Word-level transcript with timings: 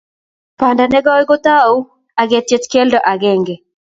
banda 0.57 0.83
ne 0.91 0.99
koi 1.05 1.23
kotau 1.29 1.75
ak 2.19 2.27
ketiech 2.31 2.65
keldo 2.71 2.99
akenge 3.11 3.55